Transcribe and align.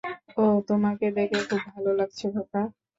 ওহ, 0.37 0.55
তোমাকে 0.69 1.05
দেখে 1.17 1.39
খুব 1.49 1.61
ভালো 1.69 1.91
লাগছে, 1.99 2.25
খোকা। 2.33 2.61